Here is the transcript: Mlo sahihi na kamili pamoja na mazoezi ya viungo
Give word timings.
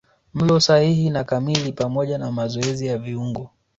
Mlo 0.33 0.59
sahihi 0.59 1.09
na 1.09 1.23
kamili 1.23 1.71
pamoja 1.73 2.17
na 2.17 2.31
mazoezi 2.31 2.87
ya 2.87 2.97
viungo 2.97 3.49